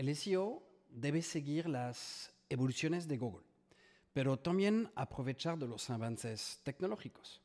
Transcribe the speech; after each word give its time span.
el 0.00 0.16
SEO 0.16 0.62
debe 0.88 1.20
seguir 1.20 1.68
las 1.68 2.32
evoluciones 2.48 3.06
de 3.06 3.18
Google, 3.18 3.44
pero 4.14 4.38
también 4.38 4.90
aprovechar 4.94 5.58
de 5.58 5.68
los 5.68 5.90
avances 5.90 6.58
tecnológicos. 6.62 7.42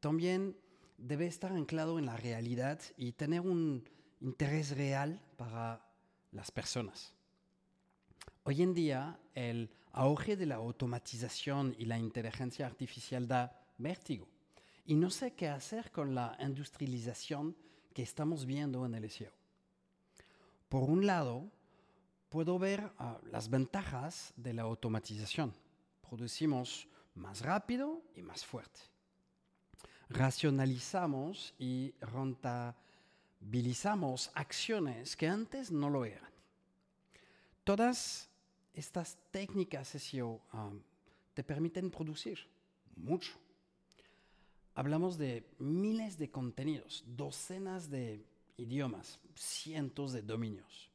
También 0.00 0.56
debe 0.96 1.26
estar 1.26 1.52
anclado 1.52 1.98
en 1.98 2.06
la 2.06 2.16
realidad 2.16 2.80
y 2.96 3.12
tener 3.12 3.42
un 3.42 3.86
interés 4.22 4.74
real 4.78 5.20
para 5.36 5.86
las 6.32 6.50
personas. 6.50 7.12
Hoy 8.44 8.62
en 8.62 8.72
día, 8.72 9.20
el 9.34 9.68
auge 9.92 10.38
de 10.38 10.46
la 10.46 10.54
automatización 10.54 11.76
y 11.78 11.84
la 11.84 11.98
inteligencia 11.98 12.64
artificial 12.64 13.28
da 13.28 13.62
vértigo. 13.76 14.26
Y 14.86 14.94
no 14.94 15.10
sé 15.10 15.34
qué 15.34 15.48
hacer 15.48 15.90
con 15.90 16.14
la 16.14 16.34
industrialización 16.40 17.54
que 17.92 18.02
estamos 18.02 18.46
viendo 18.46 18.86
en 18.86 18.94
el 18.94 19.10
SEO. 19.10 19.32
Por 20.70 20.84
un 20.84 21.04
lado, 21.04 21.52
puedo 22.34 22.58
ver 22.58 22.90
ah, 22.98 23.16
las 23.30 23.48
ventajas 23.48 24.34
de 24.34 24.52
la 24.54 24.62
automatización. 24.62 25.54
Producimos 26.00 26.88
más 27.14 27.42
rápido 27.42 28.02
y 28.16 28.22
más 28.22 28.44
fuerte. 28.44 28.80
Racionalizamos 30.08 31.54
y 31.60 31.94
rentabilizamos 32.00 34.32
acciones 34.34 35.14
que 35.14 35.28
antes 35.28 35.70
no 35.70 35.88
lo 35.88 36.04
eran. 36.04 36.28
Todas 37.62 38.28
estas 38.72 39.16
técnicas 39.30 39.90
SEO 39.90 40.40
ah, 40.50 40.72
te 41.34 41.44
permiten 41.44 41.88
producir 41.88 42.40
mucho. 42.96 43.34
Hablamos 44.74 45.18
de 45.18 45.46
miles 45.60 46.18
de 46.18 46.32
contenidos, 46.32 47.04
docenas 47.06 47.88
de 47.88 48.26
idiomas, 48.56 49.20
cientos 49.36 50.12
de 50.12 50.22
dominios. 50.22 50.90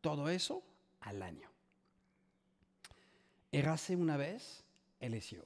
Todo 0.00 0.28
eso 0.28 0.62
al 1.00 1.22
año. 1.22 1.50
Érase 3.52 3.96
una 3.96 4.16
vez 4.16 4.64
el 5.00 5.20
SEO. 5.20 5.44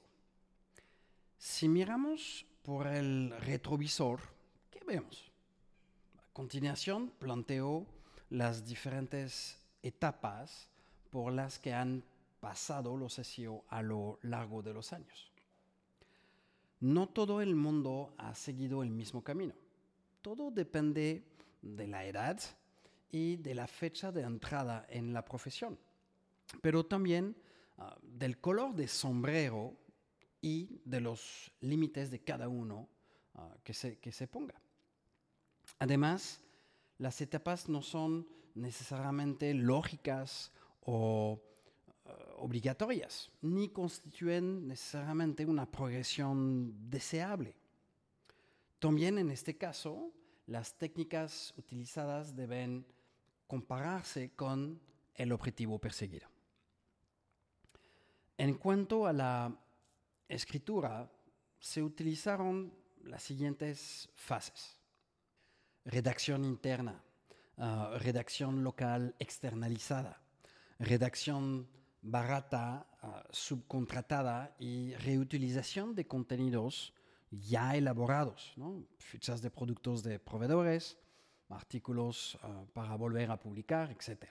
Si 1.37 1.67
miramos 1.67 2.45
por 2.61 2.87
el 2.87 3.33
retrovisor, 3.39 4.19
¿qué 4.71 4.83
vemos? 4.85 5.31
A 6.17 6.33
continuación 6.33 7.11
planteo 7.19 7.85
las 8.29 8.65
diferentes 8.65 9.59
etapas 9.81 10.69
por 11.09 11.33
las 11.33 11.59
que 11.59 11.73
han 11.73 12.03
pasado 12.39 12.95
los 12.97 13.13
SEO 13.13 13.63
a 13.69 13.81
lo 13.81 14.19
largo 14.21 14.61
de 14.61 14.73
los 14.73 14.93
años. 14.93 15.31
No 16.79 17.07
todo 17.07 17.41
el 17.41 17.55
mundo 17.55 18.13
ha 18.17 18.35
seguido 18.35 18.83
el 18.83 18.91
mismo 18.91 19.23
camino. 19.23 19.53
Todo 20.21 20.51
depende 20.51 21.23
de 21.61 21.87
la 21.87 22.05
edad 22.05 22.39
y 23.11 23.37
de 23.37 23.55
la 23.55 23.67
fecha 23.67 24.11
de 24.11 24.21
entrada 24.21 24.85
en 24.89 25.13
la 25.13 25.23
profesión, 25.23 25.77
pero 26.61 26.85
también 26.85 27.35
ah, 27.77 27.97
del 28.01 28.39
color 28.39 28.75
de 28.75 28.87
sombrero 28.87 29.75
y 30.41 30.81
de 30.85 31.01
los 31.01 31.51
límites 31.61 32.11
de 32.11 32.19
cada 32.19 32.47
uno 32.47 32.87
ah, 33.35 33.55
que, 33.63 33.73
se, 33.73 33.97
que 33.99 34.11
se 34.11 34.27
ponga. 34.27 34.61
Además, 35.79 36.41
las 36.97 37.19
etapas 37.21 37.67
no 37.67 37.81
son 37.81 38.27
necesariamente 38.53 39.53
lógicas 39.53 40.51
o 40.81 41.41
eh, 42.05 42.11
obligatorias, 42.37 43.31
ni 43.41 43.69
constituyen 43.69 44.67
necesariamente 44.67 45.45
una 45.45 45.69
progresión 45.69 46.89
deseable. 46.89 47.55
También 48.79 49.17
en 49.17 49.31
este 49.31 49.57
caso, 49.57 50.11
las 50.47 50.77
técnicas 50.77 51.53
utilizadas 51.57 52.35
deben 52.35 52.85
compararse 53.47 54.35
con 54.35 54.81
el 55.13 55.31
objetivo 55.31 55.79
perseguido. 55.79 56.27
En 58.37 58.55
cuanto 58.55 59.07
a 59.07 59.13
la 59.13 59.55
escritura, 60.27 61.09
se 61.59 61.81
utilizaron 61.81 62.73
las 63.03 63.23
siguientes 63.23 64.09
fases 64.15 64.79
redacción 65.85 66.43
interna, 66.43 67.03
uh, 67.57 67.97
redacción 67.99 68.63
local 68.63 69.15
externalizada, 69.19 70.21
redacción 70.79 71.69
barata, 72.01 72.87
uh, 73.03 73.07
subcontratada 73.31 74.55
y 74.59 74.93
reutilización 74.95 75.95
de 75.95 76.07
contenidos 76.07 76.93
ya 77.31 77.75
elaborados, 77.75 78.55
fichas 78.97 79.41
de 79.41 79.51
productos 79.51 80.03
de 80.03 80.19
proveedores, 80.19 80.97
artículos 81.55 82.35
uh, 82.35 82.65
para 82.73 82.95
volver 82.95 83.31
a 83.31 83.37
publicar, 83.37 83.91
etc. 83.91 84.29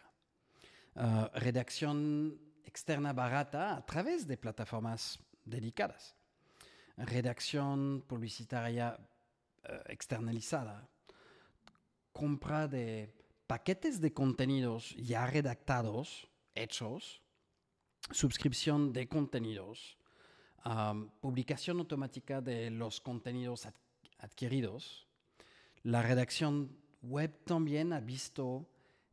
redacción 1.34 2.38
externa 2.64 3.12
barata 3.12 3.76
a 3.76 3.84
través 3.84 4.26
de 4.28 4.36
plataformas 4.36 5.18
dedicadas. 5.44 6.14
Redacción 6.96 8.04
publicitaria 8.06 8.96
externalizada 9.86 10.88
compra 12.14 12.68
de 12.68 13.12
paquetes 13.46 14.00
de 14.00 14.12
contenidos 14.12 14.94
ya 14.96 15.26
redactados, 15.26 16.28
hechos, 16.54 17.20
suscripción 18.10 18.92
de 18.92 19.08
contenidos, 19.08 19.98
publicación 21.20 21.80
automática 21.80 22.40
de 22.40 22.70
los 22.70 23.00
contenidos 23.00 23.68
adquiridos. 24.18 25.06
La 25.82 26.02
redacción 26.02 26.78
web 27.08 27.44
también 27.44 27.92
ha 27.92 28.00
visto 28.00 28.66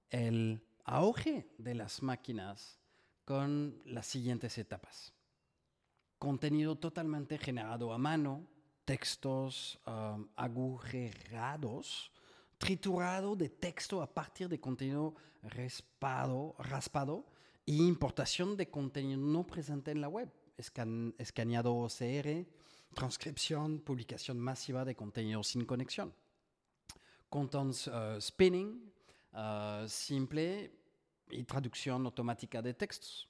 el 0.10 0.62
auge 0.84 1.48
de 1.58 1.76
las 1.76 2.02
máquinas 2.02 2.80
con 3.26 3.82
las 3.86 4.08
siguientes 4.08 4.58
etapas. 4.58 5.14
Contenido 6.18 6.78
totalmente 6.78 7.38
generado 7.38 7.94
a 7.94 7.98
mano, 7.98 8.48
textos 8.86 9.80
agujerados, 10.36 12.12
triturado 12.58 13.36
de 13.36 13.50
texto 13.50 14.02
a 14.02 14.14
partir 14.14 14.48
de 14.50 14.60
contenido 14.60 15.16
raspado, 15.44 16.56
raspado 16.60 17.26
e 17.66 17.74
importación 17.74 18.58
de 18.58 18.70
contenido 18.70 19.20
no 19.20 19.46
presente 19.48 19.92
en 19.92 20.02
la 20.02 20.10
web, 20.10 20.32
escaneado 21.18 21.76
OCR, 21.76 22.46
transcripción, 22.94 23.80
publicación 23.80 24.40
masiva 24.40 24.86
de 24.86 24.96
contenido 24.96 25.44
sin 25.44 25.66
conexión. 25.66 26.14
Content 27.32 27.88
uh, 27.88 28.20
spinning, 28.20 28.92
uh, 29.32 29.88
simple 29.88 30.70
y 31.30 31.44
traducción 31.46 32.06
automática 32.06 32.62
de 32.62 32.74
textos. 32.74 33.30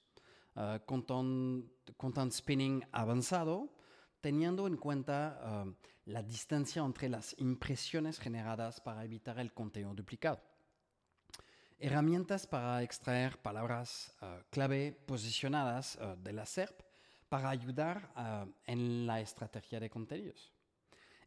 Uh, 0.56 0.80
content 0.84 2.32
spinning 2.32 2.82
avanzado, 2.90 3.72
teniendo 4.20 4.66
en 4.66 4.76
cuenta 4.76 5.62
um, 5.64 5.76
la 6.06 6.20
distancia 6.20 6.82
entre 6.82 7.08
las 7.08 7.36
impresiones 7.38 8.18
generadas 8.18 8.80
para 8.80 9.04
evitar 9.04 9.38
el 9.38 9.54
contenido 9.54 9.94
duplicado. 9.94 10.40
Herramientas 11.78 12.44
para 12.48 12.82
extraer 12.82 13.40
palabras 13.40 14.12
clave 14.50 14.92
posicionadas 15.06 15.98
de 16.18 16.32
la 16.32 16.44
SERP 16.44 16.80
para 17.28 17.50
ayudar 17.50 18.12
en 18.66 19.06
la 19.06 19.20
estrategia 19.20 19.80
de 19.80 19.90
contenidos. 19.90 20.51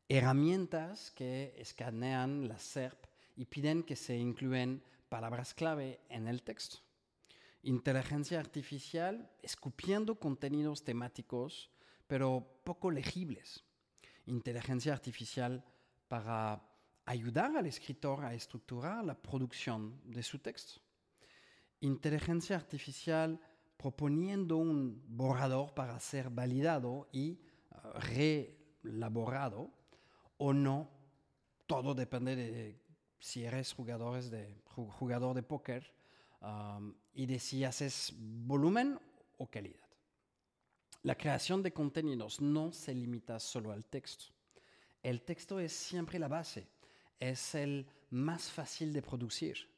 Herramientas 0.08 1.10
que 1.10 1.56
escanean 1.58 2.48
la 2.48 2.60
SERP 2.60 3.06
y 3.36 3.46
piden 3.46 3.82
que 3.82 3.96
se 3.96 4.16
incluyan 4.16 4.84
palabras 5.10 5.56
clave 5.56 6.00
en 6.10 6.28
el 6.28 6.44
texto. 6.44 6.78
Inteligencia 7.64 8.40
artificial 8.40 9.32
escupiendo 9.42 10.20
contenidos 10.20 10.84
temáticos 10.84 11.72
pero 12.06 12.62
poco 12.64 12.92
legibles. 12.92 13.64
Inteligencia 14.28 14.94
artificial 14.94 15.66
para 16.08 16.62
ayudar 17.06 17.58
al 17.58 17.66
escritor 17.66 18.26
a 18.26 18.36
estructurar 18.36 19.04
la 19.04 19.16
producción 19.16 20.00
de 20.04 20.22
su 20.22 20.38
texto. 20.38 20.82
Inteligencia 21.80 22.56
artificial 22.56 23.40
proponiendo 23.76 24.58
un 24.58 25.04
borrador 25.08 25.74
para 25.74 26.00
ser 26.00 26.30
validado 26.30 27.10
y 27.12 27.40
uh, 27.72 28.00
reelaborado 28.84 29.72
o 30.38 30.54
no. 30.54 30.90
Todo 31.68 31.94
depende 31.94 32.36
de 32.36 32.80
si 33.20 33.44
eres 33.44 33.74
jugadores 33.74 34.30
de, 34.30 34.62
jugador 34.66 35.36
de 35.36 35.44
póker 35.44 35.92
y 37.14 37.26
de 37.26 37.40
si 37.40 37.64
haces 37.64 38.14
volumen 38.16 39.00
o 39.38 39.50
calidad. 39.50 39.86
La 41.02 41.16
creación 41.16 41.62
de 41.62 41.72
contenidos 41.72 42.42
no 42.42 42.72
se 42.72 42.94
limita 42.94 43.40
solo 43.40 43.72
al 43.72 43.86
texto. 43.86 44.26
El 45.02 45.22
texto 45.22 45.60
es 45.60 45.72
siempre 45.72 46.18
la 46.18 46.28
base, 46.28 46.68
es 47.20 47.54
el 47.56 47.88
más 48.10 48.50
fácil 48.50 48.92
de 48.92 49.02
producir. 49.04 49.70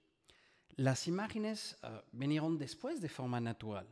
Las 0.75 1.07
imágenes 1.07 1.77
uh, 1.83 2.01
vinieron 2.11 2.57
después 2.57 3.01
de 3.01 3.09
forma 3.09 3.41
natural. 3.41 3.87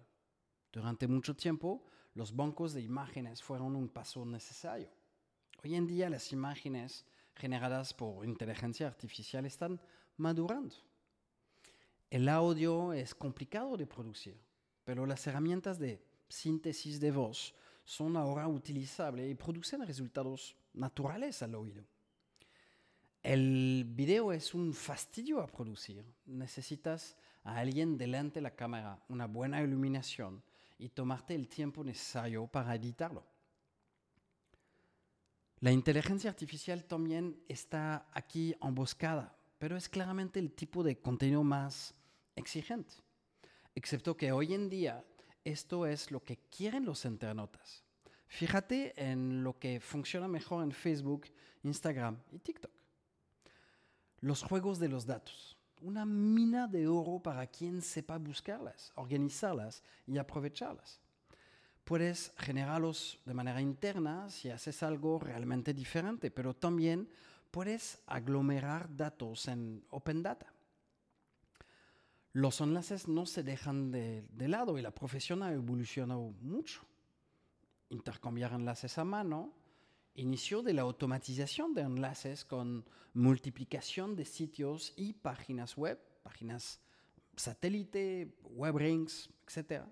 Durante 0.71 1.07
mucho 1.07 1.35
tiempo, 1.35 1.83
los 2.13 2.33
bancos 2.35 2.73
de 2.73 2.81
imágenes 2.81 3.41
fueron 3.41 3.75
un 3.75 3.89
paso 3.89 4.25
necesario. 4.25 4.89
Hoy 5.65 5.73
en 5.73 5.87
día, 5.87 6.11
las 6.11 6.31
imágenes 6.31 7.07
generadas 7.33 7.91
por 7.91 8.23
inteligencia 8.23 8.85
artificial 8.85 9.47
están 9.47 9.81
madurando. 10.15 10.75
El 12.11 12.29
audio 12.29 12.93
es 12.93 13.15
complicado 13.15 13.75
de 13.75 13.87
producir, 13.87 14.37
pero 14.83 15.07
las 15.07 15.25
herramientas 15.25 15.79
de 15.79 15.99
síntesis 16.29 16.99
de 16.99 17.09
voz 17.09 17.55
son 17.83 18.15
ahora 18.15 18.47
utilizables 18.47 19.27
y 19.27 19.33
producen 19.33 19.83
resultados 19.87 20.55
naturales 20.71 21.41
al 21.41 21.55
oído. 21.55 21.83
El 23.23 23.85
video 23.87 24.33
es 24.33 24.53
un 24.53 24.71
fastidio 24.71 25.41
a 25.41 25.47
producir. 25.47 26.05
Necesitas 26.27 27.17
a 27.43 27.57
alguien 27.57 27.97
delante 27.97 28.35
de 28.35 28.43
la 28.43 28.55
cámara, 28.55 29.03
una 29.09 29.25
buena 29.25 29.63
iluminación 29.63 30.43
y 30.77 30.89
tomarte 30.89 31.33
el 31.33 31.47
tiempo 31.47 31.83
necesario 31.83 32.45
para 32.45 32.75
editarlo. 32.75 33.34
La 35.65 35.71
inteligencia 35.71 36.29
artificial 36.29 36.83
también 36.83 37.43
está 37.47 38.05
aquí 38.13 38.55
emboscada, 38.61 39.35
pero 39.57 39.75
es 39.75 39.89
claramente 39.89 40.39
el 40.39 40.51
tipo 40.51 40.83
de 40.83 40.99
contenido 40.99 41.43
más 41.43 41.95
exigente. 42.35 42.93
Excepto 43.73 44.15
que 44.15 44.31
hoy 44.31 44.53
en 44.53 44.69
día 44.69 45.03
esto 45.43 45.87
es 45.87 46.11
lo 46.11 46.23
que 46.23 46.37
quieren 46.55 46.85
los 46.85 47.03
internautas. 47.03 47.83
Fíjate 48.27 48.93
en 48.95 49.43
lo 49.43 49.57
que 49.57 49.79
funciona 49.79 50.27
mejor 50.27 50.63
en 50.63 50.71
Facebook, 50.71 51.25
Instagram 51.63 52.19
y 52.31 52.37
TikTok. 52.37 52.71
Los 54.19 54.43
juegos 54.43 54.77
de 54.77 54.89
los 54.89 55.07
datos. 55.07 55.57
Una 55.81 56.05
mina 56.05 56.67
de 56.67 56.87
oro 56.87 57.19
para 57.23 57.47
quien 57.47 57.81
sepa 57.81 58.19
buscarlas, 58.19 58.91
organizarlas 58.93 59.81
y 60.05 60.19
aprovecharlas. 60.19 61.01
Puedes 61.85 62.33
generarlos 62.37 63.21
de 63.25 63.33
manera 63.35 63.61
interna 63.61 64.29
si 64.29 64.49
haces 64.49 64.81
algo 64.81 65.19
realmente 65.19 65.73
diferente, 65.73 66.31
pero 66.31 66.55
también 66.55 67.07
puedes 67.51 67.99
aglomerar 68.07 68.93
datos 68.95 69.47
en 69.47 69.85
Open 69.91 70.23
Data. 70.23 70.51
Los 72.33 72.59
enlaces 72.59 73.07
no 73.07 73.25
se 73.25 73.43
dejan 73.43 73.91
de, 73.91 74.27
lado 74.37 74.77
y 74.77 74.81
la 74.81 74.91
profesión 74.91 75.41
ha 75.41 75.53
evolucionado 75.53 76.33
mucho. 76.41 76.81
Intercambiar 77.89 78.51
enlaces 78.51 78.97
a 78.97 79.05
mano, 79.05 79.53
inició 80.15 80.61
de 80.61 80.73
la 80.73 80.81
automatización 80.81 81.73
de 81.73 81.83
enlaces 81.83 82.43
con 82.43 82.83
multiplicación 83.13 84.17
de 84.17 84.25
sitios 84.25 84.91
y 84.97 85.13
páginas 85.13 85.77
web, 85.77 85.97
páginas 86.23 86.81
satélite, 87.37 88.35
web 88.43 88.75
rings, 88.75 89.29
etc. 89.47 89.85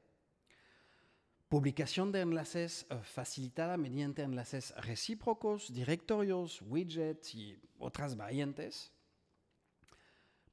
Publicación 1.54 2.12
de 2.12 2.22
enlaces 2.22 2.88
uh, 2.90 2.96
facilitada 3.04 3.78
mediante 3.78 4.24
enlaces 4.24 4.74
recíprocos, 4.76 5.72
directorios, 5.72 6.64
widgets 6.64 7.36
y 7.36 7.62
otras 7.78 8.18
variantes. 8.18 8.92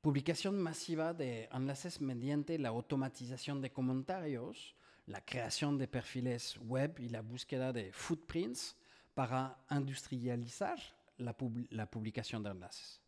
Publicación 0.03 0.61
masiva 0.61 1.15
de 1.15 1.49
enlaces 1.55 2.03
mediante 2.03 2.59
la 2.59 2.69
automatización 2.69 3.63
de 3.63 3.73
comentarios, 3.73 4.77
la 5.07 5.25
creación 5.25 5.79
de 5.79 5.89
perfiles 5.89 6.59
web 6.59 6.95
y 6.99 7.09
la 7.09 7.23
búsqueda 7.23 7.73
de 7.73 7.95
footprints 7.95 8.77
para 9.15 9.57
industrializar 9.71 10.79
la, 11.17 11.35
publicación 11.35 12.43
de 12.43 12.51
enlaces. 12.51 13.01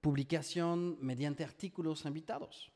Publicación 0.00 0.96
mediante 1.02 1.44
artículos 1.44 2.06
invitados, 2.06 2.72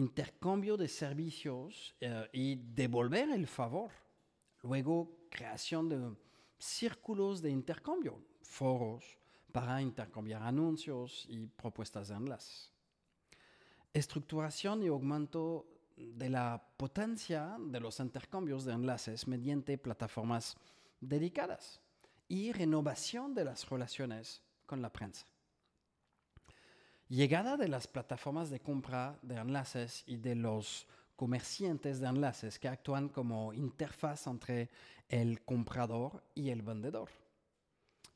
intercambio 0.00 0.76
de 0.76 0.88
servicios 0.88 1.94
eh, 2.00 2.28
y 2.32 2.56
devolver 2.56 3.30
el 3.30 3.46
favor. 3.46 3.90
Luego, 4.62 5.26
creación 5.30 5.88
de 5.88 6.16
círculos 6.58 7.40
de 7.42 7.50
intercambio, 7.50 8.22
foros 8.42 9.04
para 9.52 9.80
intercambiar 9.82 10.42
anuncios 10.42 11.26
y 11.28 11.46
propuestas 11.46 12.08
de 12.08 12.14
enlaces. 12.14 12.72
Estructuración 13.92 14.82
y 14.82 14.88
aumento 14.88 15.66
de 15.96 16.30
la 16.30 16.62
potencia 16.76 17.56
de 17.58 17.80
los 17.80 18.00
intercambios 18.00 18.64
de 18.64 18.72
enlaces 18.72 19.28
mediante 19.28 19.76
plataformas 19.76 20.56
dedicadas 21.00 21.80
y 22.28 22.52
renovación 22.52 23.34
de 23.34 23.44
las 23.44 23.68
relaciones 23.68 24.42
con 24.64 24.80
la 24.80 24.92
prensa. 24.92 25.26
Llegada 27.10 27.56
de 27.56 27.66
las 27.66 27.88
plataformas 27.88 28.50
de 28.50 28.60
compra 28.60 29.18
de 29.22 29.34
enlaces 29.34 30.04
y 30.06 30.16
de 30.16 30.36
los 30.36 30.86
comerciantes 31.16 31.98
de 31.98 32.06
enlaces 32.06 32.56
que 32.60 32.68
actúan 32.68 33.08
como 33.08 33.52
interfaz 33.52 34.28
entre 34.28 34.70
el 35.08 35.42
comprador 35.42 36.22
y 36.36 36.50
el 36.50 36.62
vendedor. 36.62 37.10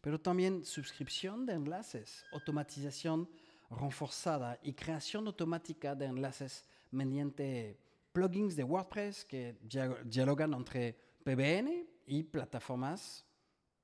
Pero 0.00 0.20
también 0.20 0.64
suscripción 0.64 1.44
de 1.44 1.54
enlaces, 1.54 2.24
automatización 2.32 3.28
reforzada 3.68 4.60
y 4.62 4.74
creación 4.74 5.26
automática 5.26 5.96
de 5.96 6.06
enlaces 6.06 6.64
mediante 6.92 7.76
plugins 8.12 8.54
de 8.54 8.62
WordPress 8.62 9.24
que 9.24 9.58
dialogan 10.04 10.54
entre 10.54 10.96
PBN 11.24 11.84
y 12.06 12.22
plataformas, 12.22 13.24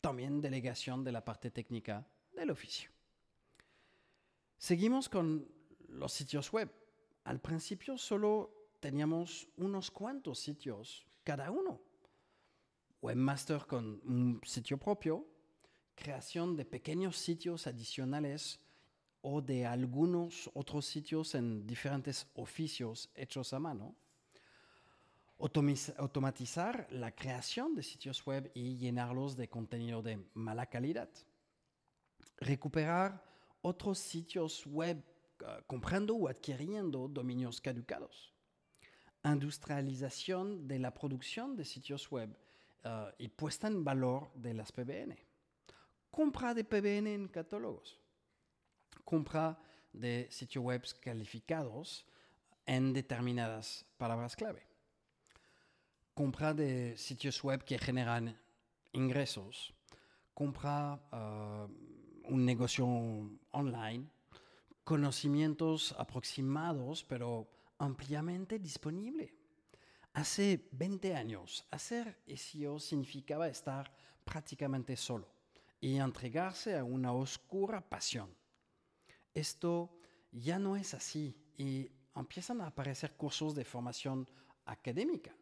también 0.00 0.40
delegación 0.40 1.02
de 1.02 1.10
la 1.10 1.24
parte 1.24 1.50
técnica 1.50 2.06
del 2.32 2.50
oficio. 2.50 2.99
Seguimos 4.60 5.08
con 5.08 5.48
los 5.88 6.12
sitios 6.12 6.52
web. 6.52 6.70
Al 7.24 7.40
principio 7.40 7.96
solo 7.96 8.68
teníamos 8.78 9.48
unos 9.56 9.90
cuantos 9.90 10.38
sitios 10.38 11.06
cada 11.24 11.50
uno. 11.50 11.80
Webmaster 13.00 13.66
con 13.66 14.02
un 14.04 14.38
sitio 14.44 14.76
propio, 14.76 15.24
creación 15.94 16.56
de 16.56 16.66
pequeños 16.66 17.16
sitios 17.16 17.66
adicionales 17.66 18.60
o 19.22 19.40
de 19.40 19.64
algunos 19.64 20.50
otros 20.52 20.84
sitios 20.84 21.34
en 21.34 21.66
diferentes 21.66 22.26
oficios 22.34 23.08
hechos 23.14 23.54
a 23.54 23.58
mano 23.58 23.96
automatizar 25.96 26.86
la 26.90 27.12
creación 27.12 27.74
de 27.74 27.82
sitios 27.82 28.26
web 28.26 28.50
y 28.52 28.76
llenarlos 28.76 29.38
de 29.38 29.48
contenido 29.48 30.02
de 30.02 30.22
mala 30.34 30.66
calidad. 30.66 31.08
Recuperar 32.36 33.29
otros 33.62 33.98
sitios 33.98 34.66
web 34.66 35.02
uh, 35.42 35.62
comprando 35.66 36.16
o 36.16 36.28
adquiriendo 36.28 37.08
dominios 37.08 37.60
caducados. 37.60 38.32
Industrialización 39.24 40.66
de 40.66 40.78
la 40.78 40.94
producción 40.94 41.56
de 41.56 41.64
sitios 41.64 42.10
web 42.10 42.36
uh, 42.84 43.12
y 43.18 43.28
puesta 43.28 43.68
en 43.68 43.84
valor 43.84 44.32
de 44.34 44.54
las 44.54 44.72
PBN. 44.72 45.16
Compra 46.10 46.54
de 46.54 46.64
PBN 46.64 47.06
en 47.06 47.28
catálogos. 47.28 47.98
Compra 49.04 49.58
de 49.92 50.28
sitios 50.30 50.64
web 50.64 50.82
calificados 51.00 52.06
en 52.66 52.92
determinadas 52.92 53.84
palabras 53.98 54.36
clave 54.36 54.70
compra 56.20 56.52
de 56.52 56.98
sitios 56.98 57.42
web 57.42 57.64
que 57.64 57.78
generan 57.78 58.38
ingresos, 58.92 59.72
compra 60.34 61.00
uh, 61.12 61.66
un 62.30 62.44
negocio 62.44 62.86
online, 63.50 64.08
conocimientos 64.84 65.94
aproximados 65.98 67.04
pero 67.04 67.48
ampliamente 67.78 68.58
disponible. 68.58 69.34
Hace 70.12 70.68
20 70.72 71.14
años, 71.14 71.66
hacer 71.70 72.18
SEO 72.26 72.78
significaba 72.78 73.48
estar 73.48 73.92
prácticamente 74.24 74.96
solo 74.96 75.28
y 75.80 75.96
entregarse 75.96 76.76
a 76.76 76.84
una 76.84 77.12
oscura 77.12 77.80
pasión. 77.80 78.34
Esto 79.32 79.96
ya 80.32 80.58
no 80.58 80.76
es 80.76 80.94
así 80.94 81.36
y 81.56 81.90
empiezan 82.14 82.60
a 82.60 82.66
aparecer 82.66 83.16
cursos 83.16 83.54
de 83.54 83.64
formación 83.64 84.28
académica 84.64 85.34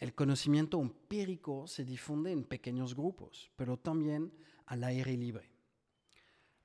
el 0.00 0.14
conocimiento 0.14 0.80
empírico 0.80 1.66
se 1.66 1.84
difunde 1.84 2.32
en 2.32 2.44
pequeños 2.44 2.96
grupos, 2.96 3.50
pero 3.54 3.76
también 3.76 4.32
al 4.64 4.82
aire 4.84 5.14
libre. 5.14 5.49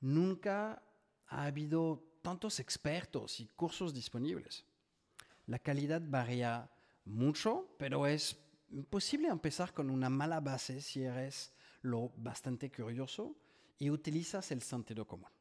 Nunca 0.05 0.83
ha 1.29 1.45
habido 1.45 2.19
tantos 2.21 2.59
expertos 2.59 3.39
y 3.39 3.47
cursos 3.47 3.91
disponibles. 3.91 4.63
La 5.47 5.57
calidad 5.57 5.99
varía 5.99 6.69
mucho, 7.05 7.75
pero 7.79 8.05
es 8.05 8.37
posible 8.91 9.29
empezar 9.29 9.73
con 9.73 9.89
una 9.89 10.11
mala 10.11 10.41
base 10.41 10.79
si 10.81 11.01
eres 11.01 11.51
lo 11.81 12.11
bastante 12.17 12.71
curioso 12.71 13.35
y 13.79 13.89
utilizas 13.89 14.51
el 14.51 14.61
sentido 14.61 15.07
común. 15.07 15.31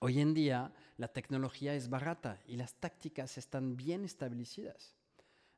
Hoy 0.00 0.20
en 0.20 0.34
día 0.34 0.70
la 0.98 1.08
tecnología 1.08 1.74
es 1.74 1.88
barata 1.88 2.42
y 2.46 2.56
las 2.56 2.74
tácticas 2.74 3.38
están 3.38 3.78
bien 3.78 4.04
establecidas. 4.04 4.94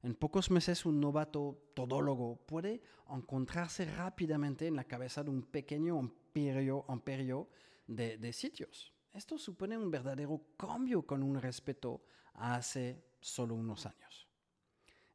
En 0.05 0.15
pocos 0.15 0.49
meses 0.53 0.87
un 0.87 1.01
novato 1.01 1.73
todólogo 1.75 2.37
puede 2.47 2.83
encontrarse 3.13 3.85
rápidamente 3.85 4.69
en 4.69 4.77
la 4.77 4.85
cabeza 4.85 5.25
de 5.25 5.31
un 5.31 5.43
pequeño 5.43 5.99
imperio, 5.99 7.49
de, 7.91 8.33
sitios. 8.33 8.93
Esto 9.13 9.37
supone 9.37 9.77
un 9.77 9.91
verdadero 9.91 10.41
cambio 10.57 11.03
con 11.03 11.23
un 11.23 11.41
respeto 11.41 12.03
a 12.35 12.55
hace 12.55 13.05
solo 13.21 13.55
unos 13.55 13.87
años. 13.87 14.29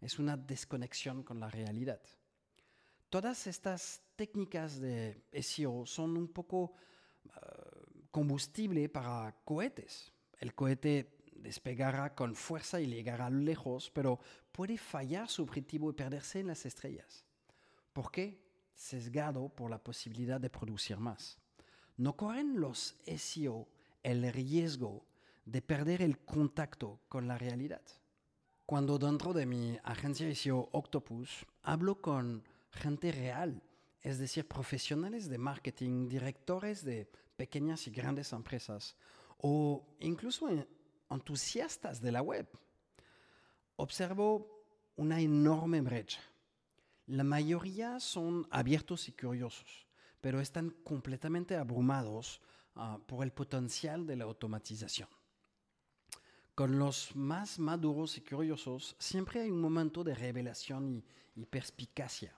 Es 0.01 0.19
una 0.19 0.35
desconexión 0.35 1.23
con 1.23 1.39
la 1.39 1.49
realidad. 1.49 2.01
Todas 3.09 3.47
estas 3.47 4.01
técnicas 4.15 4.79
de 4.79 5.23
SEO 5.41 5.85
son 5.85 6.17
un 6.17 6.27
poco 6.27 6.73
uh, 7.25 8.07
combustible 8.11 8.89
para 8.89 9.33
cohetes. 9.45 10.11
El 10.37 10.53
cohete 10.53 11.17
despegará 11.33 12.13
con 12.13 12.35
fuerza 12.35 12.81
y 12.81 12.87
llegará 12.87 13.29
lejos, 13.29 13.89
pero 13.91 14.19
puede 14.51 14.77
fallar 14.77 15.29
su 15.29 15.43
objetivo 15.43 15.89
y 15.91 15.93
perderse 15.93 16.39
en 16.41 16.47
las 16.47 16.65
estrellas. 16.65 17.23
¿Por 17.93 18.11
qué? 18.11 18.43
Sesgado 18.73 19.47
por 19.47 19.71
la 19.71 19.81
posibilidad 19.81 20.41
de 20.41 20.49
producir 20.49 20.97
más. 20.97 21.39
No 21.97 22.15
corren 22.15 22.59
los 22.59 22.95
SEO 23.05 23.67
el 24.03 24.31
riesgo 24.31 25.05
de 25.45 25.61
perder 25.61 26.01
el 26.01 26.19
contacto 26.19 26.99
con 27.07 27.27
la 27.27 27.37
realidad. 27.37 27.81
Cuando 28.65 28.97
dentro 28.97 29.31
de 29.33 29.45
mi 29.45 29.77
agencia 29.83 30.33
SEO 30.35 30.69
Octopus 30.71 31.45
hablo 31.61 32.01
con 32.01 32.43
gente 32.71 33.11
real, 33.11 33.61
es 34.01 34.17
decir, 34.17 34.47
profesionales 34.47 35.29
de 35.29 35.37
marketing, 35.37 36.07
directores 36.07 36.83
de 36.83 37.09
pequeñas 37.35 37.87
y 37.87 37.91
grandes 37.91 38.33
empresas 38.33 38.95
o 39.37 39.85
incluso 39.99 40.49
entusiastas 41.09 42.01
de 42.01 42.11
la 42.11 42.21
web, 42.21 42.47
observo 43.75 44.63
una 44.95 45.19
enorme 45.19 45.81
brecha. 45.81 46.21
La 47.07 47.23
mayoría 47.23 47.99
son 47.99 48.47
abiertos 48.49 49.07
y 49.09 49.11
curiosos, 49.11 49.84
pero 50.25 50.41
están 50.41 50.71
completamente 50.83 51.55
abrumados 51.55 52.41
uh, 52.77 52.99
por 53.05 53.23
el 53.23 53.31
potencial 53.31 54.07
de 54.07 54.15
la 54.15 54.23
automatización. 54.23 55.07
Con 56.55 56.79
los 56.79 57.15
más 57.15 57.59
maduros 57.59 58.17
y 58.17 58.21
curiosos 58.21 58.95
siempre 58.97 59.41
hay 59.41 59.51
un 59.51 59.61
momento 59.61 60.03
de 60.03 60.15
revelación 60.15 60.89
y, 60.89 61.05
y 61.41 61.45
perspicacia. 61.45 62.33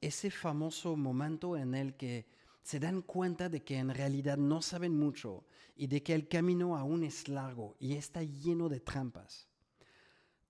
Ese 0.00 0.28
famoso 0.32 0.96
momento 0.96 1.56
en 1.56 1.76
el 1.76 1.94
que 1.94 2.26
se 2.64 2.80
dan 2.80 3.02
cuenta 3.02 3.48
de 3.48 3.62
que 3.62 3.78
en 3.78 3.94
realidad 3.94 4.36
no 4.36 4.60
saben 4.60 4.98
mucho 4.98 5.44
y 5.76 5.86
de 5.86 6.02
que 6.02 6.14
el 6.16 6.26
camino 6.26 6.76
aún 6.76 7.04
es 7.04 7.28
largo 7.28 7.76
y 7.78 7.94
está 7.94 8.24
lleno 8.24 8.68
de 8.68 8.80
trampas. 8.80 9.46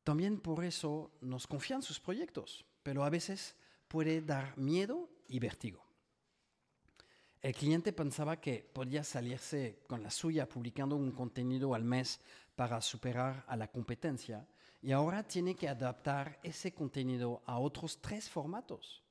También 0.02 0.40
por 0.40 0.64
eso 0.64 1.12
nos 1.20 1.46
confían 1.46 1.82
sus 1.82 2.00
proyectos, 2.00 2.64
pero 2.82 3.04
a 3.04 3.10
veces 3.10 3.54
puede 3.86 4.22
dar 4.22 4.56
miedo 4.56 5.10
y 5.28 5.38
vértigo. 5.38 5.81
El 7.42 7.54
cliente 7.54 7.92
pensaba 7.92 8.40
que 8.40 8.70
podía 8.72 9.02
salirse 9.02 9.80
con 9.88 10.00
la 10.00 10.12
suya 10.12 10.48
publicando 10.48 10.94
un 10.94 11.10
contenido 11.10 11.74
al 11.74 11.82
mes 11.82 12.20
para 12.54 12.80
superar 12.80 13.44
a 13.48 13.56
la 13.56 13.66
competencia 13.66 14.46
y 14.80 14.92
ahora 14.92 15.26
tiene 15.26 15.56
que 15.56 15.68
adaptar 15.68 16.38
ese 16.44 16.72
contenido 16.72 17.42
a 17.44 17.58
otros 17.58 18.00
tres 18.00 18.30
formatos, 18.30 19.02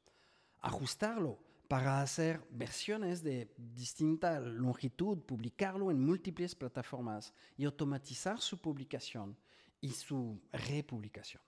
ajustarlo 0.61 1.39
para 1.67 2.01
hacer 2.01 2.41
versiones 2.51 3.21
de 3.21 3.53
distinta 3.57 4.39
longitud, 4.39 5.19
publicarlo 5.19 5.91
en 5.91 5.99
múltiples 5.99 6.55
plataformas 6.55 7.33
y 7.57 7.65
automatizar 7.65 8.39
su 8.39 8.57
publicación 8.59 9.37
y 9.81 9.89
su 9.89 10.41
republicación. 10.53 11.41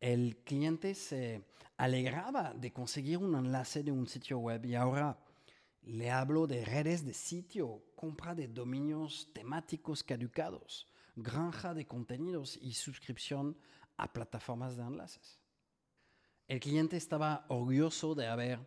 El 0.00 0.38
cliente 0.44 0.94
se 0.94 1.44
alegraba 1.76 2.54
de 2.54 2.72
conseguir 2.72 3.18
un 3.18 3.34
enlace 3.34 3.82
de 3.82 3.92
un 3.92 4.06
sitio 4.06 4.38
web 4.38 4.64
y 4.64 4.74
ahora 4.74 5.18
le 5.88 6.10
hablo 6.10 6.46
de 6.46 6.66
redes 6.66 7.06
de 7.06 7.14
sitio, 7.14 7.82
compra 7.96 8.34
de 8.34 8.46
dominios 8.46 9.30
temáticos 9.32 10.04
caducados, 10.04 10.86
granja 11.16 11.72
de 11.72 11.86
contenidos 11.86 12.58
y 12.60 12.74
suscripción 12.74 13.56
a 13.96 14.12
plataformas 14.12 14.76
de 14.76 14.82
enlaces. 14.82 15.40
El 16.46 16.60
cliente 16.60 16.98
estaba 16.98 17.46
orgulloso 17.48 18.14
de 18.14 18.26
haber 18.26 18.58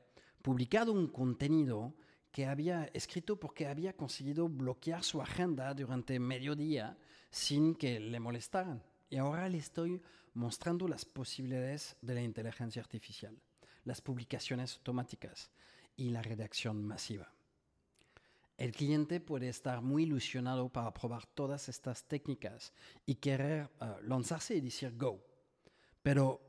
publicado 0.42 0.92
un 0.92 1.08
contenido 1.08 1.94
que 2.32 2.48
había 2.48 2.86
escrito 2.94 3.40
porque 3.40 3.68
había 3.68 3.96
conseguido 3.96 4.50
bloquear 4.50 5.04
su 5.04 5.22
agenda 5.22 5.72
durante 5.76 6.20
medio 6.20 6.56
día 6.56 6.98
sin 7.30 7.76
que 7.76 8.00
le 8.00 8.20
molestaran. 8.20 8.84
Y 9.12 9.18
ahora 9.18 9.48
le 9.48 9.60
estoy 9.60 10.02
mostrando 10.34 10.88
las 10.88 11.06
posibilidades 11.06 11.98
de 12.02 12.16
la 12.16 12.24
inteligencia 12.24 12.82
artificial, 12.82 13.38
las 13.84 14.02
publicaciones 14.02 14.76
automáticas, 14.78 15.52
y 15.96 16.10
la 16.10 16.22
redacción 16.22 16.86
masiva. 16.86 17.34
El 18.58 18.74
cliente 18.74 19.20
puede 19.20 19.50
estar 19.50 19.82
muy 19.82 20.04
ilusionado 20.04 20.70
para 20.70 20.94
probar 20.94 21.26
todas 21.26 21.68
estas 21.68 22.08
técnicas 22.08 22.74
y 23.08 23.16
querer 23.16 23.72
uh, 23.82 24.02
lanzarse 24.04 24.56
y 24.56 24.62
decir 24.62 24.96
go. 24.96 25.20
Pero 26.04 26.42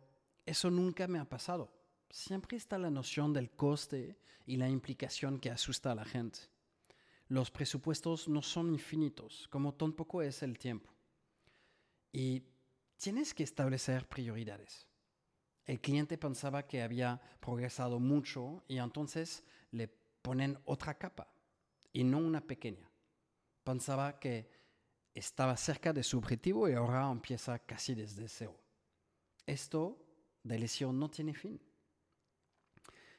eso 0.44 0.70
nunca 0.70 1.08
me 1.08 1.18
ha 1.18 1.24
pasado. 1.24 1.72
Siempre 2.10 2.58
está 2.58 2.76
la 2.76 2.90
noción 2.90 3.32
del 3.32 3.50
coste 3.50 4.18
y 4.44 4.56
la 4.56 4.68
implicación 4.68 5.38
que 5.38 5.50
asusta 5.50 5.92
a 5.92 5.94
la 5.94 6.04
gente. 6.04 6.40
Los 7.28 7.50
presupuestos 7.50 8.28
no 8.28 8.42
son 8.42 8.68
infinitos, 8.68 9.48
como 9.48 9.72
tampoco 9.72 10.20
es 10.20 10.42
el 10.42 10.58
tiempo. 10.58 10.92
Y 12.12 12.42
tienes 12.98 13.32
que 13.32 13.42
establecer 13.42 14.06
prioridades. 14.06 14.86
El 15.64 15.80
cliente 15.80 16.18
pensaba 16.18 16.66
que 16.66 16.82
había 16.82 17.20
progresado 17.40 18.00
mucho 18.00 18.64
y 18.66 18.78
entonces 18.78 19.44
le 19.70 19.88
ponen 19.88 20.58
otra 20.64 20.98
capa 20.98 21.28
y 21.92 22.04
no 22.04 22.18
una 22.18 22.40
pequeña. 22.40 22.90
Pensaba 23.62 24.18
que 24.18 24.50
estaba 25.14 25.56
cerca 25.56 25.92
de 25.92 26.02
su 26.02 26.18
objetivo 26.18 26.68
y 26.68 26.72
ahora 26.72 27.10
empieza 27.10 27.58
casi 27.60 27.94
desde 27.94 28.28
cero. 28.28 28.56
Esto 29.46 29.98
de 30.42 30.58
lesión 30.58 30.98
no 30.98 31.10
tiene 31.10 31.34
fin. 31.34 31.60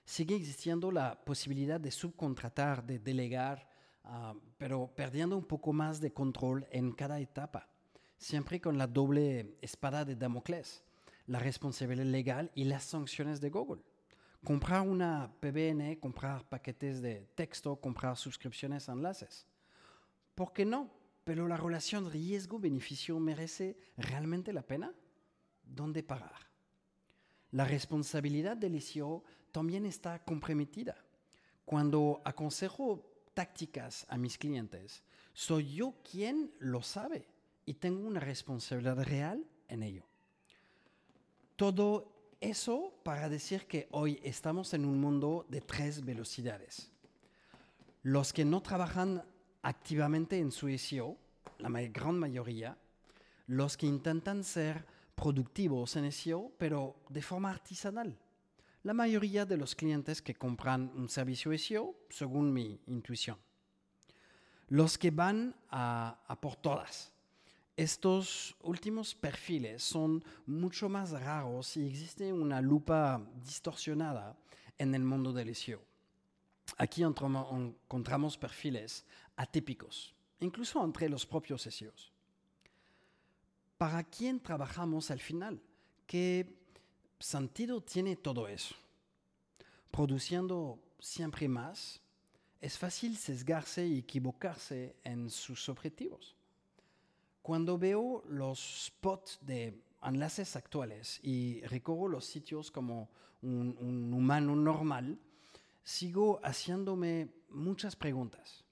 Sigue 0.04 0.36
existiendo 0.36 0.92
la 0.92 1.24
posibilidad 1.24 1.80
de 1.80 1.92
subcontratar, 1.92 2.86
de 2.86 3.00
delegar, 3.00 3.70
uh, 4.04 4.38
pero 4.58 4.94
perdiendo 4.94 5.38
un 5.38 5.46
poco 5.46 5.72
más 5.72 6.02
de 6.02 6.12
control 6.12 6.68
en 6.72 6.92
cada 6.92 7.22
etapa, 7.22 7.70
siempre 8.18 8.60
con 8.60 8.78
la 8.78 8.88
doble 8.88 9.58
espada 9.62 10.04
de 10.04 10.18
Damocles 10.18 10.84
la 11.28 11.40
responsabilidad 11.40 12.06
legal 12.06 12.52
y 12.56 12.66
las 12.66 12.84
sanciones 12.84 13.40
de 13.42 13.50
Google. 13.50 13.84
Comprar 14.44 14.82
una 14.82 15.34
PBN, 15.40 16.00
comprar 16.00 16.48
paquetes 16.50 17.02
de 17.02 17.28
texto, 17.36 17.78
comprar 17.78 18.18
suscripciones 18.18 18.90
a 18.90 18.94
enlaces. 18.94 19.48
¿Por 20.36 20.52
qué 20.52 20.66
no? 20.66 20.92
Pero 21.24 21.48
la 21.48 21.56
relación 21.56 22.12
riesgo-beneficio 22.12 23.20
merece 23.20 23.78
realmente 23.96 24.52
la 24.52 24.64
pena? 24.64 24.94
¿Dónde 25.64 26.04
parar? 26.04 26.50
La 27.52 27.66
responsabilidad 27.66 28.58
del 28.58 28.82
SEO 28.82 29.24
también 29.52 29.86
está 29.86 30.24
comprometida. 30.26 30.98
Cuando 31.64 32.22
aconsejo 32.26 33.10
tácticas 33.34 34.06
a 34.10 34.18
mis 34.18 34.38
clientes, 34.38 35.04
soy 35.34 35.76
yo 35.76 35.96
quien 36.10 36.52
lo 36.60 36.82
sabe 36.82 37.28
y 37.66 37.76
tengo 37.76 38.06
una 38.06 38.20
responsabilidad 38.20 39.02
real 39.04 39.46
en 39.70 39.84
ello. 39.84 40.06
Todo 41.56 42.36
eso 42.42 43.00
para 43.04 43.30
decir 43.30 43.68
que 43.68 43.88
hoy 43.92 44.20
estamos 44.24 44.74
en 44.74 44.86
un 44.86 45.00
mundo 45.00 45.46
de 45.50 45.62
tres 45.62 46.04
velocidades. 46.04 46.92
Los 48.02 48.34
que 48.34 48.44
no 48.44 48.62
trabajan 48.62 49.24
activamente 49.62 50.40
en 50.40 50.52
su 50.52 50.68
SEO, 50.78 51.16
la 51.60 51.70
gran 51.70 52.18
mayoría, 52.18 52.76
los 53.48 53.78
que 53.78 53.86
intentan 53.86 54.44
ser 54.44 54.86
productivos 55.16 55.96
en 55.96 56.12
SEO, 56.12 56.52
pero 56.58 56.96
de 57.10 57.22
forma 57.22 57.52
artesanal. 57.52 58.18
La 58.82 58.94
mayoría 58.94 59.46
de 59.46 59.56
los 59.56 59.76
clientes 59.76 60.22
que 60.22 60.34
compran 60.34 60.92
un 60.96 61.08
servicio 61.08 61.56
SEO, 61.58 61.96
según 62.10 62.52
mi 62.52 62.82
intuición. 62.88 63.38
Los 64.70 64.98
que 64.98 65.12
van 65.12 65.56
a, 65.70 66.20
a 66.28 66.42
por 66.42 66.56
todas, 66.56 67.13
estos 67.76 68.56
últimos 68.62 69.16
perfiles 69.16 69.82
son 69.84 70.24
mucho 70.46 70.90
más 70.90 71.12
raros 71.12 71.76
y 71.78 71.88
existe 71.88 72.32
una 72.32 72.62
lupa 72.62 73.20
distorsionada 73.44 74.38
en 74.78 74.94
el 74.94 75.04
mundo 75.04 75.34
del 75.34 75.56
SEO. 75.56 75.82
Aquí 76.78 77.04
encontramos 77.04 78.38
perfiles 78.38 79.06
atípicos, 79.36 80.14
incluso 80.40 80.84
entre 80.84 81.10
los 81.10 81.26
propios 81.26 81.64
SEOs. 81.64 82.12
¿Para 83.78 84.04
quién 84.04 84.40
trabajamos 84.40 85.10
al 85.12 85.20
final? 85.20 85.62
¿Qué 86.06 86.56
sentido 87.20 87.82
tiene 87.82 88.16
todo 88.16 88.48
eso? 88.48 88.76
Produciendo 89.90 90.80
siempre 91.00 91.48
más, 91.48 92.02
es 92.62 92.78
fácil 92.78 93.18
sesgarse 93.18 93.86
y 93.86 94.00
equivocarse 94.00 94.96
en 95.04 95.30
sus 95.30 95.68
objetivos. 95.70 96.36
Cuando 97.44 97.78
veo 97.78 98.24
los 98.30 98.86
spots 98.86 99.38
de 99.42 99.84
enlaces 100.02 100.56
actuales 100.56 101.20
y 101.22 101.60
recorro 101.64 102.08
los 102.08 102.26
sitios 102.26 102.72
como 102.72 103.10
un, 103.42 103.78
un, 103.82 104.14
humano 104.14 104.56
normal, 104.56 105.20
sigo 105.84 106.40
haciéndome 106.42 107.34
muchas 107.50 107.98
preguntas. 107.98 108.64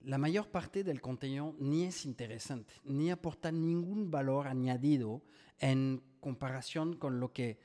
La 0.00 0.16
mayor 0.16 0.48
parte 0.48 0.84
del 0.84 1.02
contenido 1.02 1.54
ni 1.58 1.84
es 1.84 2.06
interesante, 2.06 2.72
ni 2.84 3.10
aporta 3.10 3.52
ningún 3.52 4.10
valor 4.10 4.46
añadido 4.46 5.20
en 5.58 6.02
comparación 6.20 6.96
con 6.96 7.20
lo 7.20 7.34
que 7.34 7.58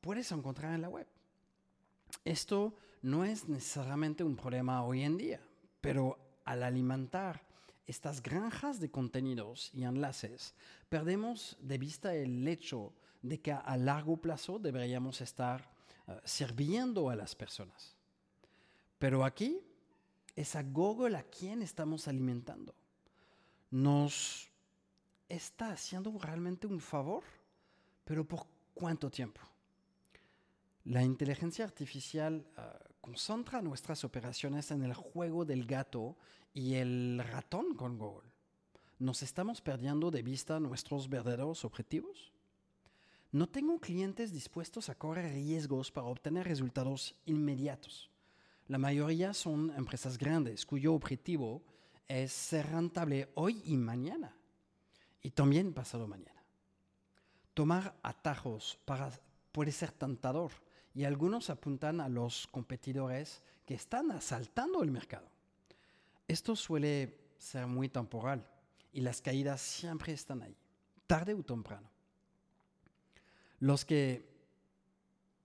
puedes 0.00 0.32
encontrar 0.32 0.74
en 0.74 0.80
la 0.80 0.88
web. 0.88 1.06
Esto 2.24 2.74
no 3.02 3.26
es 3.26 3.46
necesariamente 3.46 4.24
un 4.24 4.36
problema 4.36 4.82
hoy 4.84 5.02
en 5.02 5.18
día, 5.18 5.42
pero 5.82 6.18
al 6.46 6.62
alimentar 6.62 7.49
estas 7.90 8.22
granjas 8.22 8.80
de 8.80 8.90
contenidos 8.90 9.70
y 9.74 9.82
enlaces, 9.82 10.54
perdemos 10.88 11.56
de 11.60 11.76
vista 11.76 12.14
el 12.14 12.46
hecho 12.46 12.94
de 13.20 13.40
que 13.40 13.52
a 13.52 13.76
largo 13.76 14.16
plazo 14.16 14.58
deberíamos 14.58 15.20
estar 15.20 15.68
uh, 16.06 16.12
sirviendo 16.24 17.10
a 17.10 17.16
las 17.16 17.34
personas. 17.34 17.96
Pero 18.98 19.24
aquí 19.24 19.60
es 20.36 20.54
a 20.56 20.62
Google 20.62 21.16
a 21.16 21.24
quien 21.24 21.62
estamos 21.62 22.06
alimentando. 22.06 22.74
¿Nos 23.70 24.48
está 25.28 25.72
haciendo 25.72 26.16
realmente 26.18 26.66
un 26.66 26.80
favor? 26.80 27.24
¿Pero 28.04 28.24
por 28.26 28.46
cuánto 28.72 29.10
tiempo? 29.10 29.40
La 30.84 31.02
inteligencia 31.02 31.64
artificial 31.64 32.46
uh, 32.56 32.89
concentra 33.10 33.60
nuestras 33.60 34.04
operaciones 34.04 34.70
en 34.70 34.84
el 34.84 34.94
juego 34.94 35.44
del 35.44 35.66
gato 35.66 36.16
y 36.54 36.74
el 36.74 37.20
ratón 37.26 37.74
con 37.74 37.98
Google. 37.98 38.30
¿Nos 39.00 39.24
estamos 39.24 39.60
perdiendo 39.60 40.12
de 40.12 40.22
vista 40.22 40.60
nuestros 40.60 41.08
verdaderos 41.08 41.64
objetivos? 41.64 42.32
No 43.32 43.48
tengo 43.48 43.80
clientes 43.80 44.32
dispuestos 44.32 44.88
a 44.88 44.94
correr 44.94 45.32
riesgos 45.32 45.90
para 45.90 46.06
obtener 46.06 46.46
resultados 46.46 47.16
inmediatos. 47.26 48.10
La 48.68 48.78
mayoría 48.78 49.34
son 49.34 49.72
empresas 49.76 50.16
grandes 50.16 50.64
cuyo 50.64 50.94
objetivo 50.94 51.64
es 52.06 52.30
ser 52.30 52.70
rentable 52.70 53.28
hoy 53.34 53.60
y 53.64 53.76
mañana, 53.76 54.36
y 55.20 55.30
también 55.30 55.72
pasado 55.72 56.06
mañana. 56.06 56.44
Tomar 57.54 57.98
atajos 58.04 58.78
para, 58.84 59.10
puede 59.50 59.72
ser 59.72 59.90
tentador 59.90 60.52
y 60.94 61.04
algunos 61.04 61.50
apuntan 61.50 62.00
a 62.00 62.08
los 62.08 62.46
competidores 62.48 63.42
que 63.64 63.74
están 63.74 64.10
asaltando 64.10 64.82
el 64.82 64.90
mercado. 64.90 65.28
Esto 66.26 66.56
suele 66.56 67.18
ser 67.38 67.66
muy 67.66 67.88
temporal 67.88 68.46
y 68.92 69.00
las 69.00 69.20
caídas 69.20 69.60
siempre 69.60 70.12
están 70.12 70.42
ahí, 70.42 70.56
tarde 71.06 71.34
o 71.34 71.42
temprano. 71.42 71.88
Los 73.60 73.84
que 73.84 74.30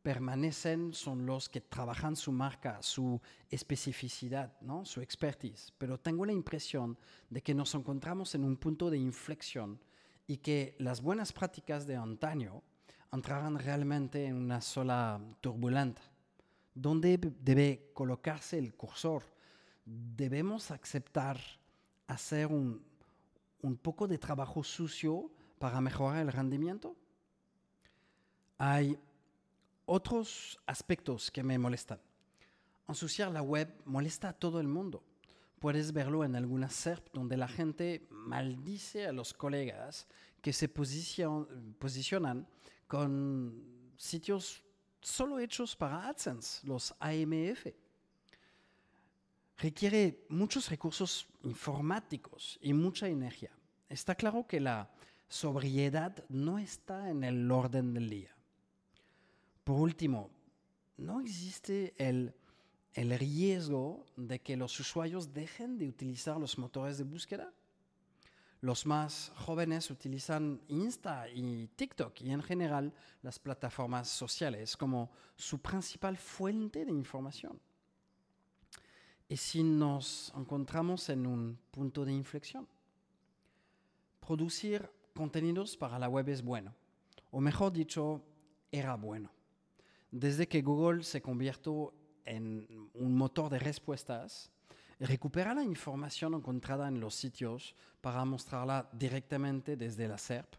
permanecen 0.05 0.93
son 0.93 1.25
los 1.25 1.49
que 1.49 1.61
trabajan 1.61 2.15
su 2.15 2.31
marca, 2.31 2.79
su 2.83 3.19
especificidad, 3.49 4.55
¿no? 4.61 4.85
su 4.85 5.01
expertise. 5.01 5.73
Pero 5.79 5.99
tengo 5.99 6.25
la 6.25 6.31
impresión 6.31 6.95
de 7.29 7.41
que 7.41 7.55
nos 7.55 7.73
encontramos 7.73 8.35
en 8.35 8.43
un 8.43 8.55
punto 8.55 8.91
de 8.91 8.99
inflexión 8.99 9.79
y 10.27 10.37
que 10.37 10.75
las 10.77 11.01
buenas 11.01 11.33
prácticas 11.33 11.87
de 11.87 11.95
antaño 11.95 12.61
entrarán 13.11 13.57
realmente 13.57 14.25
en 14.25 14.35
una 14.35 14.61
sola 14.61 15.19
turbulenta. 15.41 16.01
¿Dónde 16.73 17.17
debe 17.39 17.91
colocarse 17.93 18.57
el 18.57 18.73
cursor? 18.75 19.23
¿Debemos 19.85 20.71
aceptar 20.71 21.39
hacer 22.07 22.47
un, 22.47 22.83
un 23.61 23.77
poco 23.77 24.07
de 24.07 24.17
trabajo 24.17 24.63
sucio 24.63 25.31
para 25.59 25.79
mejorar 25.79 26.21
el 26.21 26.31
rendimiento? 26.31 26.95
Hay 28.57 28.97
otros 29.85 30.59
aspectos 30.65 31.31
que 31.31 31.43
me 31.43 31.57
molestan. 31.57 31.99
Ensuciar 32.87 33.31
la 33.31 33.41
web 33.41 33.73
molesta 33.85 34.29
a 34.29 34.33
todo 34.33 34.59
el 34.59 34.67
mundo. 34.67 35.03
Puedes 35.59 35.91
verlo 35.93 36.23
en 36.23 36.35
algunas 36.35 36.73
SERP 36.73 37.07
donde 37.13 37.37
la 37.37 37.47
gente 37.47 38.07
maldice 38.09 39.07
a 39.07 39.13
los 39.13 39.33
colegas 39.33 40.07
que 40.41 40.53
se 40.53 40.69
posicionan 40.69 42.47
con 42.87 43.93
sitios 43.97 44.63
solo 45.01 45.39
hechos 45.39 45.75
para 45.75 46.07
AdSense, 46.07 46.65
los 46.65 46.93
AMF. 46.99 47.67
Requiere 49.57 50.25
muchos 50.29 50.69
recursos 50.69 51.27
informáticos 51.43 52.59
y 52.61 52.73
mucha 52.73 53.07
energía. 53.07 53.51
Está 53.87 54.15
claro 54.15 54.45
que 54.47 54.59
la 54.59 54.91
sobriedad 55.27 56.25
no 56.29 56.59
está 56.59 57.09
en 57.09 57.23
el 57.23 57.49
orden 57.49 57.93
del 57.93 58.09
día. 58.09 58.35
Por 59.63 59.79
último, 59.79 60.29
no 60.97 61.21
existe 61.21 61.93
el, 61.97 62.33
el 62.93 63.17
riesgo 63.17 64.05
de 64.15 64.39
que 64.39 64.57
los 64.57 64.79
usuarios 64.79 65.33
dejen 65.33 65.77
de 65.77 65.87
utilizar 65.87 66.37
los 66.37 66.57
motores 66.57 66.97
de 66.97 67.03
búsqueda. 67.03 67.51
Los 68.65 68.87
más 68.87 69.31
jóvenes 69.35 69.91
utilizan 69.91 70.59
Insta 70.69 71.29
y 71.29 71.67
TikTok 71.75 72.19
y 72.21 72.31
en 72.31 72.41
general 72.41 72.91
las 73.21 73.37
plataformas 73.37 74.09
sociales 74.09 74.75
como 74.75 75.11
su 75.35 75.61
principal 75.61 76.17
fuente 76.17 76.83
de 76.83 76.91
información. 76.91 77.61
Y 79.29 79.37
si 79.37 79.61
nos 79.61 80.33
encontramos 80.35 81.09
en 81.09 81.27
un 81.27 81.59
punto 81.69 82.03
de 82.03 82.13
inflexión, 82.13 82.67
producir 84.19 84.89
contenidos 85.13 85.77
para 85.77 85.99
la 85.99 86.09
web 86.09 86.27
es 86.29 86.41
bueno, 86.41 86.73
o 87.29 87.39
mejor 87.39 87.71
dicho, 87.71 88.23
era 88.71 88.95
bueno 88.95 89.29
desde 90.09 90.47
que 90.47 90.63
Google 90.63 91.03
se 91.03 91.21
convirtió 91.21 91.93
en 92.23 92.89
un 92.95 93.15
motor 93.15 93.47
de 93.51 93.59
respuestas, 93.59 94.49
recupera 94.99 95.53
la 95.53 95.63
información 95.63 96.33
encontrada 96.33 96.87
en 96.87 96.99
los 96.99 97.15
sitios 97.15 97.75
para 98.01 98.23
mostrarla 98.25 98.89
directamente 98.93 99.75
desde 99.75 100.07
la 100.07 100.17
SERP 100.17 100.55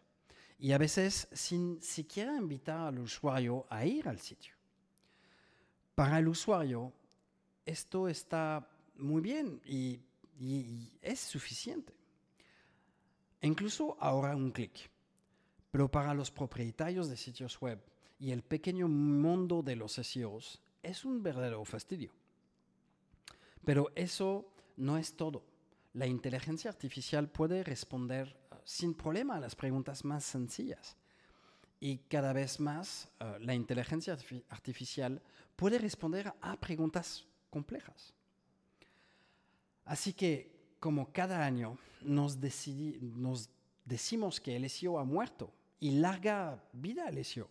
y 0.59 0.71
a 0.71 0.77
veces 0.77 1.27
sin 1.31 1.81
siquiera 1.81 2.35
invitar 2.35 2.79
al 2.79 2.99
usuario 2.99 3.65
a 3.69 3.85
ir 3.85 4.07
al 4.07 4.19
sitio. 4.19 4.53
Para 5.93 6.19
el 6.19 6.27
usuario, 6.27 6.93
esto 7.65 8.07
está 8.07 8.67
muy 8.97 9.21
bien 9.21 9.61
y, 9.65 9.99
es 11.01 11.19
suficiente. 11.19 11.93
Incluso 13.41 13.97
ahora 13.99 14.35
un 14.35 14.51
clic. 14.51 14.89
Pero 15.71 15.89
para 15.89 16.13
los 16.13 16.29
propietarios 16.29 17.09
de 17.09 17.17
sitios 17.17 17.59
web, 17.59 17.79
y 18.19 18.31
el 18.31 18.43
pequeño 18.43 18.87
mundo 18.87 19.61
de 19.61 19.75
los 19.75 19.93
SEOs 19.93 20.61
es 20.81 21.05
un 21.05 21.21
verdadero 21.21 21.63
fastidio. 21.65 22.11
Pero 23.67 23.91
eso 23.95 24.45
no 24.77 24.97
es 24.97 25.17
todo. 25.17 25.43
La 25.91 26.07
inteligencia 26.07 26.71
artificial 26.71 27.27
puede 27.27 27.65
responder 27.65 28.33
uh, 28.49 28.55
sin 28.63 28.93
problema 28.93 29.35
a 29.35 29.41
las 29.41 29.57
preguntas 29.57 30.05
más 30.05 30.23
sencillas. 30.23 30.95
Y 31.81 31.97
cada 31.97 32.31
vez 32.31 32.61
más 32.61 33.09
uh, 33.19 33.43
la 33.43 33.53
inteligencia 33.53 34.17
artificial 34.47 35.21
puede 35.57 35.79
responder 35.79 36.33
a 36.39 36.57
preguntas 36.57 37.25
complejas. 37.49 38.13
Así 39.83 40.13
que, 40.13 40.77
como 40.79 41.11
cada 41.11 41.45
año 41.45 41.77
nos, 42.03 42.39
decimos 42.39 43.49
que 44.39 44.55
el 44.55 44.69
SEO 44.69 44.97
ha 44.97 45.03
muerto 45.03 45.51
y 45.81 45.91
larga 45.91 46.63
vida 46.71 47.07
al 47.07 47.25
SEO, 47.25 47.49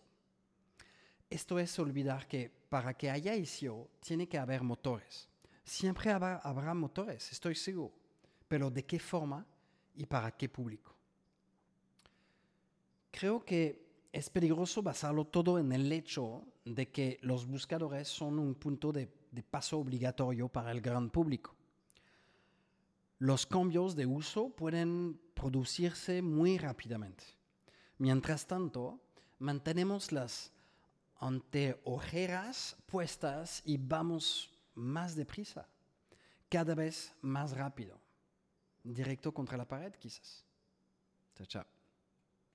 esto 1.29 1.59
es 1.59 1.77
olvidar 1.77 2.27
que 2.27 2.49
para 2.69 2.95
que 2.95 3.11
haya 3.11 3.35
SEO 3.45 3.87
tiene 3.99 4.27
que 4.27 4.39
haber 4.39 4.63
motores. 4.63 5.29
Siempre 5.67 6.11
habrá, 6.11 6.73
motores, 6.73 7.29
estoy 7.29 7.53
seguro. 7.53 7.93
Pero 8.47 8.71
¿de 8.71 8.85
qué 8.85 8.99
forma 8.99 9.45
y 9.95 10.05
para 10.05 10.31
qué 10.31 10.47
público? 10.47 10.95
Creo 13.11 13.43
que 13.43 14.07
es 14.13 14.29
peligroso 14.29 14.81
basarlo 14.81 15.25
todo 15.25 15.59
en 15.59 15.73
el 15.73 15.91
hecho 15.91 16.47
de 16.63 16.89
que 16.89 17.19
los 17.21 17.45
buscadores 17.45 18.07
son 18.07 18.39
un 18.39 18.55
punto 18.55 18.93
de, 18.93 19.11
de 19.29 19.43
paso 19.43 19.77
obligatorio 19.77 20.47
para 20.47 20.71
el 20.71 20.79
gran 20.79 21.09
público. 21.09 21.53
Los 23.19 23.45
cambios 23.45 23.93
de 23.97 24.05
uso 24.05 24.49
pueden 24.51 25.19
producirse 25.33 26.21
muy 26.21 26.57
rápidamente. 26.57 27.25
Mientras 27.97 28.47
tanto, 28.47 29.01
mantenemos 29.37 30.13
las 30.13 30.53
ante 31.19 31.81
ojeras 31.83 32.77
puestas 32.85 33.61
y 33.65 33.77
vamos 33.77 34.56
más 34.77 35.15
deprisa, 35.15 35.67
cada 36.49 36.75
vez 36.75 37.13
más 37.21 37.51
rápido, 37.57 37.99
directo 38.83 39.33
contra 39.33 39.57
la 39.57 39.67
pared 39.67 39.93
quizás. 39.93 40.45
Chao, 41.35 41.45
chao. 41.45 41.76